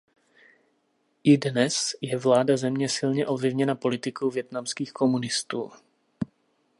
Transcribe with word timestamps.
I 1.23 1.37
dnes 1.37 1.95
je 2.01 2.17
vláda 2.17 2.57
země 2.57 2.89
silně 2.89 3.27
ovlivněna 3.27 3.75
politikou 3.75 4.29
vietnamských 4.29 4.93
komunistů. 4.93 5.71